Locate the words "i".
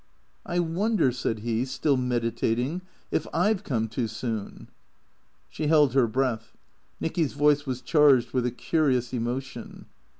0.47-0.57, 3.35-3.53